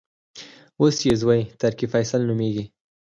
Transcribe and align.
اوس 0.81 0.97
یې 1.07 1.13
زوې 1.21 1.39
ترکي 1.61 1.85
الفیصل 1.87 2.21
نومېږي. 2.29 2.63